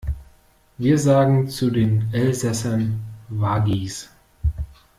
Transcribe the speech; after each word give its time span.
Wir 0.79 0.97
sagen 0.97 1.47
zu 1.47 1.69
den 1.69 2.09
Elsäßern 2.11 2.99
Waggis. 3.29 4.09